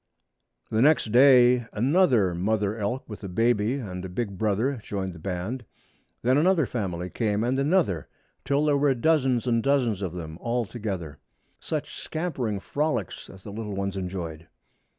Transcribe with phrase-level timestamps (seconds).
[0.71, 5.19] The next day another mother elk with a baby and a big brother joined the
[5.19, 5.63] band.
[6.23, 8.07] Then another family came, and another,
[8.43, 11.19] till there were dozens and dozens of them all together.
[11.59, 14.47] Such scampering frolics as the little ones enjoyed!